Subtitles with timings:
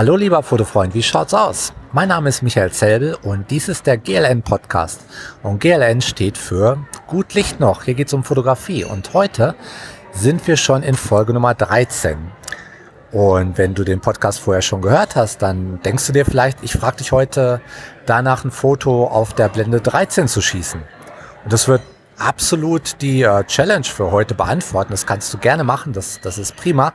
[0.00, 1.74] Hallo lieber Fotofreund, wie schaut's aus?
[1.92, 5.02] Mein Name ist Michael Zelbel und dies ist der GLN Podcast.
[5.42, 7.82] Und GLN steht für Gut Licht noch.
[7.82, 9.54] Hier geht's um Fotografie und heute
[10.12, 12.16] sind wir schon in Folge Nummer 13.
[13.12, 16.72] Und wenn du den Podcast vorher schon gehört hast, dann denkst du dir vielleicht, ich
[16.72, 17.60] frage dich heute
[18.06, 20.80] danach ein Foto auf der Blende 13 zu schießen.
[21.44, 21.82] Und das wird
[22.16, 24.92] absolut die äh, Challenge für heute beantworten.
[24.92, 26.94] Das kannst du gerne machen, das, das ist prima.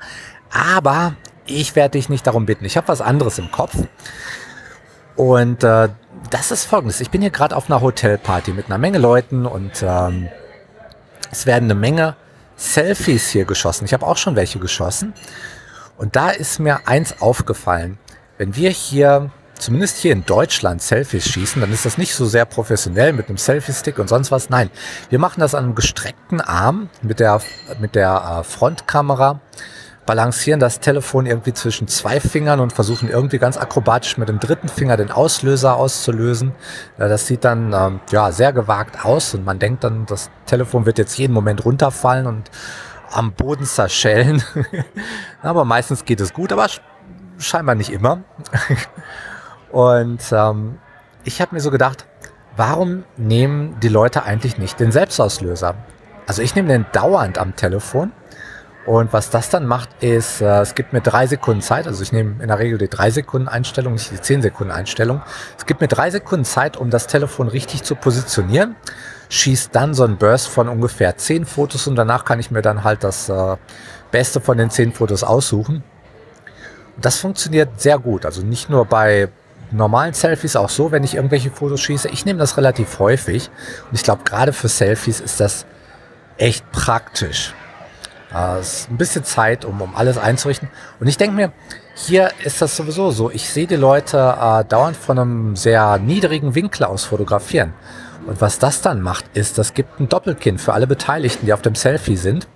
[0.50, 1.14] Aber
[1.48, 2.66] ich werde dich nicht darum bitten.
[2.66, 3.76] Ich habe was anderes im Kopf.
[5.16, 5.90] Und äh,
[6.30, 7.02] das ist folgendes.
[7.02, 10.28] Ich bin hier gerade auf einer Hotelparty mit einer Menge Leuten und ähm,
[11.32, 12.16] es werden eine Menge
[12.58, 13.86] Selfies hier geschossen.
[13.86, 15.14] Ich habe auch schon welche geschossen.
[15.98, 17.98] Und da ist mir eins aufgefallen.
[18.38, 22.46] Wenn wir hier, zumindest hier in Deutschland, Selfies schießen, dann ist das nicht so sehr
[22.46, 24.50] professionell mit einem Selfie-Stick und sonst was.
[24.50, 24.70] Nein,
[25.10, 27.42] wir machen das an einem gestreckten Arm mit der,
[27.80, 29.40] mit der äh, Frontkamera
[30.06, 34.70] balancieren das Telefon irgendwie zwischen zwei Fingern und versuchen irgendwie ganz akrobatisch mit dem dritten
[34.70, 36.54] Finger den Auslöser auszulösen.
[36.98, 40.98] Das sieht dann ähm, ja sehr gewagt aus und man denkt dann, das Telefon wird
[40.98, 42.52] jetzt jeden Moment runterfallen und
[43.12, 44.44] am Boden zerschellen.
[45.42, 46.68] aber meistens geht es gut, aber
[47.38, 48.20] scheinbar nicht immer.
[49.72, 50.78] und ähm,
[51.24, 52.06] ich habe mir so gedacht,
[52.56, 55.76] warum nehmen die Leute eigentlich nicht den Selbstauslöser?
[56.28, 58.12] Also ich nehme den dauernd am Telefon
[58.86, 62.12] und was das dann macht, ist, äh, es gibt mir drei Sekunden Zeit, also ich
[62.12, 65.22] nehme in der Regel die drei Sekunden Einstellung, nicht die zehn Sekunden Einstellung.
[65.58, 68.76] Es gibt mir drei Sekunden Zeit, um das Telefon richtig zu positionieren,
[69.30, 72.84] schießt dann so ein Burst von ungefähr zehn Fotos und danach kann ich mir dann
[72.84, 73.58] halt das äh,
[74.12, 75.84] Beste von den zehn Fotos aussuchen.
[76.96, 79.30] Und das funktioniert sehr gut, also nicht nur bei
[79.72, 82.10] normalen Selfies, auch so, wenn ich irgendwelche Fotos schieße.
[82.10, 83.50] Ich nehme das relativ häufig
[83.90, 85.66] und ich glaube, gerade für Selfies ist das
[86.38, 87.56] echt praktisch.
[88.36, 90.70] Äh, es ist ein bisschen Zeit, um, um alles einzurichten.
[91.00, 91.52] Und ich denke mir,
[91.96, 93.32] hier ist das sowieso so.
[93.32, 97.74] Ich sehe die Leute äh, dauernd von einem sehr niedrigen Winkel aus fotografieren.
[98.28, 101.62] Und was das dann macht, ist, das gibt ein Doppelkinn für alle Beteiligten, die auf
[101.62, 102.48] dem Selfie sind.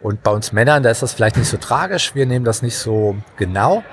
[0.00, 2.14] Und bei uns Männern, da ist das vielleicht nicht so tragisch.
[2.14, 3.84] Wir nehmen das nicht so genau.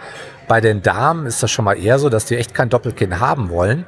[0.48, 3.50] Bei den Damen ist das schon mal eher so, dass die echt kein Doppelkinn haben
[3.50, 3.86] wollen.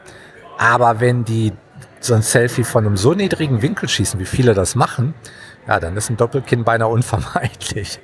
[0.58, 1.54] Aber wenn die
[2.00, 5.14] so ein Selfie von einem so niedrigen Winkel schießen, wie viele das machen,
[5.68, 8.00] ja, dann ist ein Doppelkinn beinahe unvermeidlich.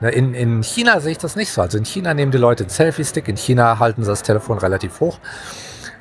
[0.00, 1.62] Ne, in, in China sehe ich das nicht so.
[1.62, 5.00] Also in China nehmen die Leute einen Selfie-Stick, in China halten sie das Telefon relativ
[5.00, 5.18] hoch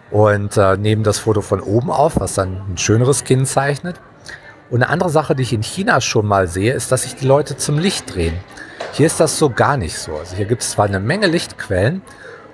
[0.10, 4.00] und äh, nehmen das Foto von oben auf, was dann ein schöneres Kinn zeichnet.
[4.70, 7.26] Und eine andere Sache, die ich in China schon mal sehe, ist, dass sich die
[7.26, 8.36] Leute zum Licht drehen.
[8.94, 10.16] Hier ist das so gar nicht so.
[10.16, 12.02] Also hier gibt es zwar eine Menge Lichtquellen,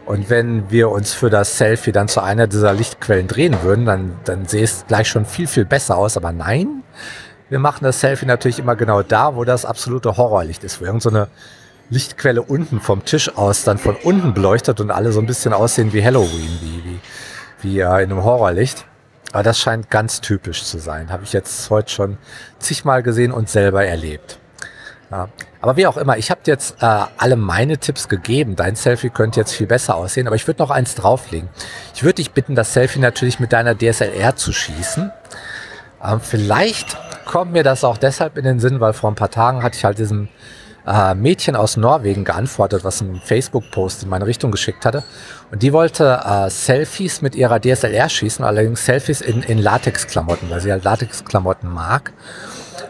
[0.08, 4.14] und wenn wir uns für das Selfie dann zu einer dieser Lichtquellen drehen würden, dann,
[4.24, 6.16] dann sähe es gleich schon viel, viel besser aus.
[6.16, 6.82] Aber nein,
[7.50, 11.26] wir machen das Selfie natürlich immer genau da, wo das absolute Horrorlicht ist, wo irgendeine
[11.26, 11.32] so
[11.90, 15.94] Lichtquelle unten vom Tisch aus dann von unten beleuchtet und alle so ein bisschen aussehen
[15.94, 17.00] wie Halloween, wie, wie,
[17.62, 18.86] wie äh, in einem Horrorlicht.
[19.32, 21.12] Aber das scheint ganz typisch zu sein.
[21.12, 22.18] Habe ich jetzt heute schon
[22.60, 24.40] zigmal gesehen und selber erlebt.
[25.12, 25.30] Ja.
[25.62, 28.56] Aber wie auch immer, ich habe jetzt äh, alle meine Tipps gegeben.
[28.56, 31.50] Dein Selfie könnte jetzt viel besser aussehen, aber ich würde noch eins drauflegen.
[31.96, 35.12] Ich würde dich bitten, das Selfie natürlich mit deiner DSLR zu schießen.
[36.08, 39.64] Ähm, vielleicht kommt mir das auch deshalb in den Sinn, weil vor ein paar Tagen
[39.64, 40.30] hatte ich halt diesem
[40.88, 45.04] äh, Mädchen aus Norwegen geantwortet, was einen Facebook-Post in meine Richtung geschickt hatte.
[45.52, 50.62] Und die wollte äh, Selfies mit ihrer DSLR schießen, allerdings Selfies in, in Latex-Klamotten, weil
[50.62, 52.14] sie halt Latex-Klamotten mag.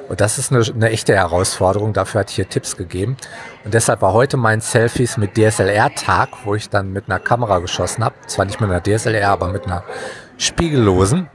[0.10, 1.94] Und das ist eine, eine echte Herausforderung.
[1.94, 3.18] Dafür hatte ich hier Tipps gegeben.
[3.66, 8.04] Und deshalb war heute mein Selfies mit DSLR-Tag, wo ich dann mit einer Kamera geschossen
[8.04, 8.16] habe.
[8.28, 9.84] Zwar nicht mit einer DSLR, aber mit einer
[10.38, 11.28] spiegellosen.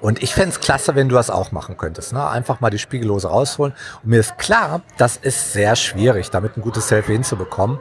[0.00, 2.12] Und ich fände es klasse, wenn du das auch machen könntest.
[2.12, 2.26] Ne?
[2.26, 3.74] Einfach mal die Spiegellose rausholen.
[4.02, 7.78] Und mir ist klar, das ist sehr schwierig, damit ein gutes Selfie hinzubekommen.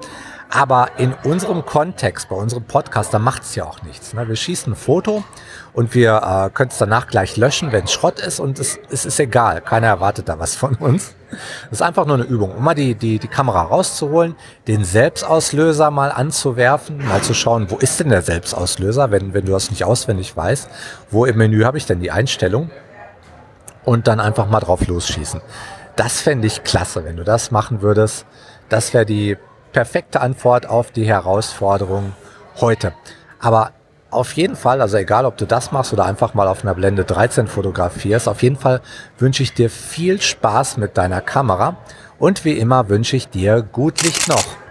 [0.51, 4.13] Aber in unserem Kontext, bei unserem Podcast, da macht es ja auch nichts.
[4.13, 4.27] Ne?
[4.27, 5.23] Wir schießen ein Foto
[5.73, 9.05] und wir äh, können es danach gleich löschen, wenn es Schrott ist und es, es
[9.05, 9.61] ist egal.
[9.61, 11.13] Keiner erwartet da was von uns.
[11.29, 14.35] Das ist einfach nur eine Übung, um mal die, die, die Kamera rauszuholen,
[14.67, 19.51] den Selbstauslöser mal anzuwerfen, mal zu schauen, wo ist denn der Selbstauslöser, wenn, wenn du
[19.51, 20.67] das nicht auswendig weißt.
[21.11, 22.71] Wo im Menü habe ich denn die Einstellung?
[23.85, 25.41] Und dann einfach mal drauf losschießen.
[25.95, 28.25] Das fände ich klasse, wenn du das machen würdest.
[28.67, 29.37] Das wäre die
[29.71, 32.13] perfekte Antwort auf die Herausforderung
[32.59, 32.93] heute.
[33.39, 33.71] Aber
[34.11, 37.05] auf jeden Fall, also egal ob du das machst oder einfach mal auf einer Blende
[37.05, 38.81] 13 fotografierst, auf jeden Fall
[39.17, 41.77] wünsche ich dir viel Spaß mit deiner Kamera
[42.17, 44.68] und wie immer wünsche ich dir gut Licht noch.